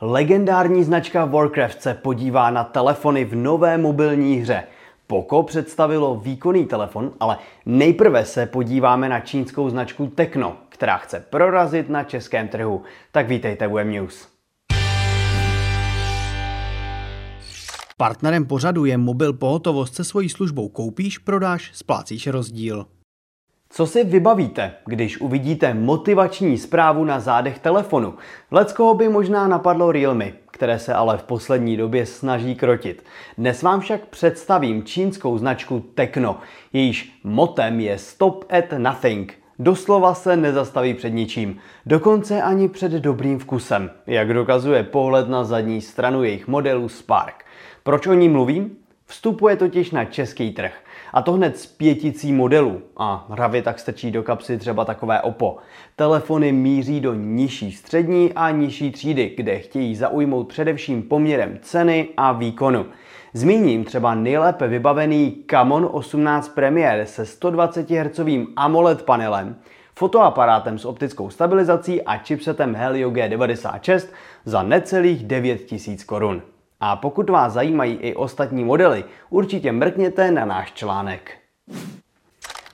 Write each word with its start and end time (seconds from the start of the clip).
Legendární 0.00 0.84
značka 0.84 1.24
Warcraft 1.24 1.82
se 1.82 1.94
podívá 1.94 2.50
na 2.50 2.64
telefony 2.64 3.24
v 3.24 3.34
nové 3.34 3.78
mobilní 3.78 4.36
hře. 4.36 4.62
Poco 5.06 5.42
představilo 5.42 6.16
výkonný 6.16 6.66
telefon, 6.66 7.12
ale 7.20 7.38
nejprve 7.66 8.24
se 8.24 8.46
podíváme 8.46 9.08
na 9.08 9.20
čínskou 9.20 9.70
značku 9.70 10.06
Tecno, 10.06 10.56
která 10.68 10.96
chce 10.96 11.24
prorazit 11.30 11.88
na 11.88 12.04
českém 12.04 12.48
trhu. 12.48 12.82
Tak 13.12 13.28
vítejte 13.28 13.66
u 13.66 13.78
M-News. 13.78 14.28
Partnerem 17.96 18.46
pořadu 18.46 18.84
je 18.84 18.98
mobil 18.98 19.32
pohotovost 19.32 19.94
se 19.94 20.04
svojí 20.04 20.28
službou 20.28 20.68
koupíš, 20.68 21.18
prodáš, 21.18 21.70
splácíš 21.74 22.26
rozdíl. 22.26 22.86
Co 23.70 23.86
si 23.86 24.04
vybavíte, 24.04 24.74
když 24.84 25.20
uvidíte 25.20 25.74
motivační 25.74 26.58
zprávu 26.58 27.04
na 27.04 27.20
zádech 27.20 27.58
telefonu? 27.58 28.14
Leckoho 28.50 28.94
by 28.94 29.08
možná 29.08 29.48
napadlo 29.48 29.92
Realme, 29.92 30.32
které 30.50 30.78
se 30.78 30.94
ale 30.94 31.18
v 31.18 31.22
poslední 31.22 31.76
době 31.76 32.06
snaží 32.06 32.54
krotit. 32.54 33.04
Dnes 33.38 33.62
vám 33.62 33.80
však 33.80 34.06
představím 34.06 34.84
čínskou 34.84 35.38
značku 35.38 35.84
Tecno. 35.94 36.38
Jejíž 36.72 37.20
motem 37.24 37.80
je 37.80 37.98
Stop 37.98 38.44
at 38.50 38.78
Nothing. 38.78 39.34
Doslova 39.58 40.14
se 40.14 40.36
nezastaví 40.36 40.94
před 40.94 41.10
ničím, 41.10 41.58
dokonce 41.86 42.42
ani 42.42 42.68
před 42.68 42.92
dobrým 42.92 43.38
vkusem, 43.38 43.90
jak 44.06 44.34
dokazuje 44.34 44.82
pohled 44.82 45.28
na 45.28 45.44
zadní 45.44 45.80
stranu 45.80 46.22
jejich 46.22 46.48
modelu 46.48 46.88
Spark. 46.88 47.44
Proč 47.82 48.06
o 48.06 48.14
ní 48.14 48.28
mluvím? 48.28 48.85
Vstupuje 49.06 49.56
totiž 49.56 49.90
na 49.90 50.04
český 50.04 50.52
trh. 50.52 50.72
A 51.12 51.22
to 51.22 51.32
hned 51.32 51.58
z 51.58 51.66
pěticí 51.66 52.32
modelů. 52.32 52.82
A 52.96 53.26
hravě 53.30 53.62
tak 53.62 53.78
strčí 53.78 54.10
do 54.10 54.22
kapsy 54.22 54.58
třeba 54.58 54.84
takové 54.84 55.20
OPPO. 55.20 55.56
Telefony 55.96 56.52
míří 56.52 57.00
do 57.00 57.14
nižší 57.14 57.72
střední 57.72 58.32
a 58.32 58.50
nižší 58.50 58.90
třídy, 58.92 59.34
kde 59.36 59.58
chtějí 59.58 59.96
zaujmout 59.96 60.48
především 60.48 61.02
poměrem 61.02 61.58
ceny 61.62 62.08
a 62.16 62.32
výkonu. 62.32 62.86
Zmíním 63.32 63.84
třeba 63.84 64.14
nejlépe 64.14 64.68
vybavený 64.68 65.44
Camon 65.46 65.88
18 65.92 66.48
Premier 66.48 67.06
se 67.06 67.26
120 67.26 67.90
Hz 67.90 68.20
AMOLED 68.56 69.02
panelem, 69.02 69.56
fotoaparátem 69.94 70.78
s 70.78 70.84
optickou 70.84 71.30
stabilizací 71.30 72.02
a 72.02 72.16
chipsetem 72.16 72.74
Helio 72.74 73.10
G96 73.10 74.08
za 74.44 74.62
necelých 74.62 75.24
9000 75.24 76.04
korun. 76.04 76.42
A 76.80 76.96
pokud 76.96 77.30
vás 77.30 77.52
zajímají 77.52 77.94
i 77.94 78.14
ostatní 78.14 78.64
modely, 78.64 79.04
určitě 79.30 79.72
mrkněte 79.72 80.30
na 80.30 80.44
náš 80.44 80.72
článek. 80.72 81.38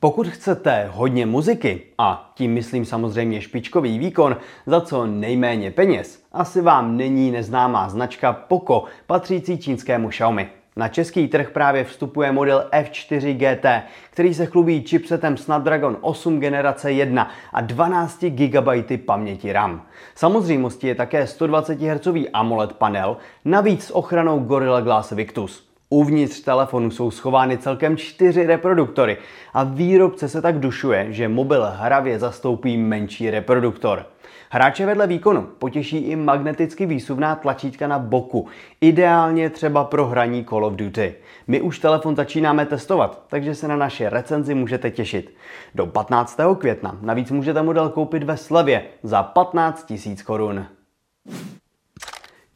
Pokud 0.00 0.28
chcete 0.28 0.90
hodně 0.92 1.26
muziky, 1.26 1.82
a 1.98 2.32
tím 2.34 2.54
myslím 2.54 2.84
samozřejmě 2.84 3.40
špičkový 3.40 3.98
výkon, 3.98 4.36
za 4.66 4.80
co 4.80 5.06
nejméně 5.06 5.70
peněz, 5.70 6.24
asi 6.32 6.60
vám 6.60 6.96
není 6.96 7.30
neznámá 7.30 7.88
značka 7.88 8.32
Poco 8.32 8.84
patřící 9.06 9.58
čínskému 9.58 10.08
Xiaomi. 10.08 10.50
Na 10.76 10.88
český 10.88 11.28
trh 11.28 11.50
právě 11.50 11.84
vstupuje 11.84 12.32
model 12.32 12.68
F4 12.72 13.36
GT, 13.36 13.66
který 14.10 14.34
se 14.34 14.46
chlubí 14.46 14.82
chipsetem 14.82 15.36
Snapdragon 15.36 15.96
8 16.00 16.40
generace 16.40 16.92
1 16.92 17.30
a 17.52 17.60
12 17.60 18.24
GB 18.24 18.68
paměti 19.06 19.52
RAM. 19.52 19.86
Samozřejmostí 20.14 20.86
je 20.86 20.94
také 20.94 21.26
120 21.26 21.80
Hz 21.80 22.08
AMOLED 22.32 22.72
panel, 22.72 23.16
navíc 23.44 23.84
s 23.84 23.96
ochranou 23.96 24.38
Gorilla 24.38 24.80
Glass 24.80 25.10
Victus. 25.10 25.73
Uvnitř 25.94 26.40
telefonu 26.40 26.90
jsou 26.90 27.10
schovány 27.10 27.58
celkem 27.58 27.96
čtyři 27.96 28.46
reproduktory 28.46 29.16
a 29.52 29.64
výrobce 29.64 30.28
se 30.28 30.42
tak 30.42 30.58
dušuje, 30.58 31.06
že 31.12 31.28
mobil 31.28 31.66
hravě 31.76 32.18
zastoupí 32.18 32.76
menší 32.76 33.30
reproduktor. 33.30 34.06
Hráče 34.50 34.86
vedle 34.86 35.06
výkonu 35.06 35.42
potěší 35.58 35.98
i 35.98 36.16
magneticky 36.16 36.86
výsuvná 36.86 37.34
tlačítka 37.34 37.86
na 37.88 37.98
boku, 37.98 38.46
ideálně 38.80 39.50
třeba 39.50 39.84
pro 39.84 40.06
hraní 40.06 40.44
Call 40.44 40.64
of 40.64 40.74
Duty. 40.74 41.14
My 41.46 41.60
už 41.60 41.78
telefon 41.78 42.16
začínáme 42.16 42.66
testovat, 42.66 43.22
takže 43.28 43.54
se 43.54 43.68
na 43.68 43.76
naše 43.76 44.10
recenzi 44.10 44.54
můžete 44.54 44.90
těšit. 44.90 45.34
Do 45.74 45.86
15. 45.86 46.40
května 46.58 46.98
navíc 47.00 47.30
můžete 47.30 47.62
model 47.62 47.88
koupit 47.88 48.22
ve 48.22 48.36
slevě 48.36 48.84
za 49.02 49.22
15 49.22 49.92
000 50.06 50.16
korun. 50.24 50.66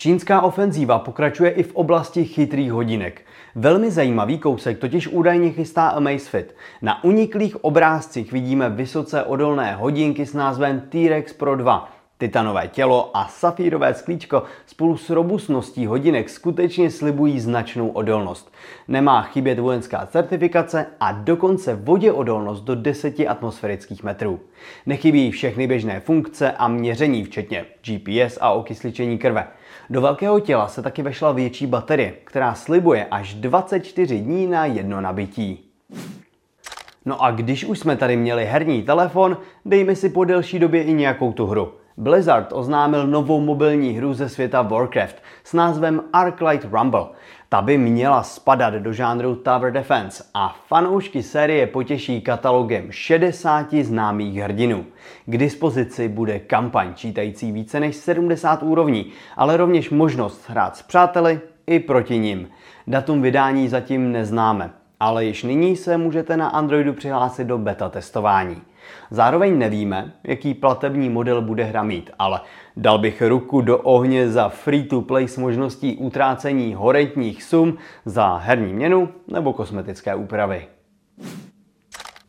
Čínská 0.00 0.42
ofenzíva 0.42 0.98
pokračuje 0.98 1.50
i 1.50 1.62
v 1.62 1.74
oblasti 1.74 2.24
chytrých 2.24 2.72
hodinek. 2.72 3.22
Velmi 3.54 3.90
zajímavý 3.90 4.38
kousek 4.38 4.78
totiž 4.78 5.08
údajně 5.08 5.50
chystá 5.50 5.88
Amazfit. 5.88 6.54
Na 6.82 7.04
uniklých 7.04 7.64
obrázcích 7.64 8.32
vidíme 8.32 8.70
vysoce 8.70 9.22
odolné 9.22 9.74
hodinky 9.74 10.26
s 10.26 10.34
názvem 10.34 10.80
T-Rex 10.80 11.32
Pro 11.32 11.56
2. 11.56 11.97
Titanové 12.20 12.68
tělo 12.68 13.10
a 13.16 13.28
safírové 13.28 13.94
sklíčko 13.94 14.42
spolu 14.66 14.96
s 14.96 15.10
robustností 15.10 15.86
hodinek 15.86 16.28
skutečně 16.28 16.90
slibují 16.90 17.40
značnou 17.40 17.88
odolnost. 17.88 18.52
Nemá 18.88 19.22
chybět 19.22 19.58
vojenská 19.58 20.06
certifikace 20.06 20.86
a 21.00 21.12
dokonce 21.12 21.74
voděodolnost 21.74 22.64
do 22.64 22.74
10 22.74 23.14
atmosférických 23.28 24.02
metrů. 24.02 24.40
Nechybí 24.86 25.30
všechny 25.30 25.66
běžné 25.66 26.00
funkce 26.00 26.52
a 26.52 26.68
měření, 26.68 27.24
včetně 27.24 27.64
GPS 27.82 28.38
a 28.40 28.50
okysličení 28.50 29.18
krve. 29.18 29.46
Do 29.90 30.00
velkého 30.00 30.40
těla 30.40 30.68
se 30.68 30.82
taky 30.82 31.02
vešla 31.02 31.32
větší 31.32 31.66
baterie, 31.66 32.14
která 32.24 32.54
slibuje 32.54 33.06
až 33.10 33.34
24 33.34 34.20
dní 34.20 34.46
na 34.46 34.66
jedno 34.66 35.00
nabití. 35.00 35.70
No 37.04 37.22
a 37.22 37.30
když 37.30 37.64
už 37.64 37.78
jsme 37.78 37.96
tady 37.96 38.16
měli 38.16 38.44
herní 38.44 38.82
telefon, 38.82 39.36
dejme 39.64 39.96
si 39.96 40.08
po 40.08 40.24
delší 40.24 40.58
době 40.58 40.82
i 40.82 40.92
nějakou 40.92 41.32
tu 41.32 41.46
hru. 41.46 41.72
Blizzard 41.98 42.52
oznámil 42.52 43.06
novou 43.06 43.40
mobilní 43.40 43.92
hru 43.92 44.14
ze 44.14 44.28
světa 44.28 44.62
Warcraft 44.62 45.16
s 45.44 45.52
názvem 45.52 46.02
Arclight 46.12 46.66
Rumble. 46.72 47.06
Ta 47.48 47.62
by 47.62 47.78
měla 47.78 48.22
spadat 48.22 48.74
do 48.74 48.92
žánru 48.92 49.34
Tower 49.34 49.72
Defense 49.72 50.24
a 50.34 50.56
fanoušky 50.66 51.22
série 51.22 51.66
potěší 51.66 52.20
katalogem 52.20 52.86
60 52.90 53.74
známých 53.74 54.38
hrdinů. 54.38 54.84
K 55.26 55.38
dispozici 55.38 56.08
bude 56.08 56.38
kampaň 56.38 56.94
čítající 56.94 57.52
více 57.52 57.80
než 57.80 57.96
70 57.96 58.62
úrovní, 58.62 59.12
ale 59.36 59.56
rovněž 59.56 59.90
možnost 59.90 60.44
hrát 60.48 60.76
s 60.76 60.82
přáteli 60.82 61.40
i 61.66 61.80
proti 61.80 62.18
nim. 62.18 62.48
Datum 62.86 63.22
vydání 63.22 63.68
zatím 63.68 64.12
neznáme, 64.12 64.70
ale 65.00 65.24
již 65.24 65.42
nyní 65.42 65.76
se 65.76 65.96
můžete 65.96 66.36
na 66.36 66.48
Androidu 66.48 66.92
přihlásit 66.92 67.44
do 67.44 67.58
beta 67.58 67.88
testování. 67.88 68.62
Zároveň 69.10 69.58
nevíme, 69.58 70.12
jaký 70.24 70.54
platební 70.54 71.08
model 71.08 71.42
bude 71.42 71.64
hra 71.64 71.82
mít, 71.82 72.10
ale 72.18 72.40
dal 72.76 72.98
bych 72.98 73.22
ruku 73.22 73.60
do 73.60 73.78
ohně 73.78 74.30
za 74.30 74.48
free-to-play 74.48 75.28
s 75.28 75.36
možností 75.36 75.96
utrácení 75.96 76.74
horentních 76.74 77.42
sum 77.42 77.76
za 78.04 78.36
herní 78.36 78.72
měnu 78.72 79.08
nebo 79.28 79.52
kosmetické 79.52 80.14
úpravy. 80.14 80.66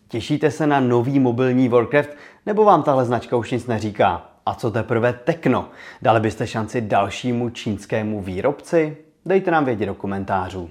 Těšíte 0.07 0.51
se 0.51 0.67
na 0.67 0.79
nový 0.79 1.19
mobilní 1.19 1.69
Warcraft, 1.69 2.09
nebo 2.45 2.63
vám 2.65 2.83
tahle 2.83 3.05
značka 3.05 3.37
už 3.37 3.51
nic 3.51 3.67
neříká? 3.67 4.29
A 4.45 4.53
co 4.53 4.71
teprve 4.71 5.13
Tekno? 5.13 5.69
Dali 6.01 6.19
byste 6.19 6.47
šanci 6.47 6.81
dalšímu 6.81 7.49
čínskému 7.49 8.21
výrobci? 8.21 8.97
Dejte 9.25 9.51
nám 9.51 9.65
vědět 9.65 9.85
do 9.85 9.95
komentářů. 9.95 10.69